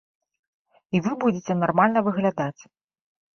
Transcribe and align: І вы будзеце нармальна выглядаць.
І 0.97 1.01
вы 1.07 1.11
будзеце 1.23 1.57
нармальна 1.59 1.99
выглядаць. 2.09 2.61